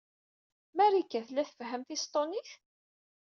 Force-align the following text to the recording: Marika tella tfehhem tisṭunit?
Marika 0.77 1.19
tella 1.25 1.43
tfehhem 1.47 1.81
tisṭunit? 1.83 2.49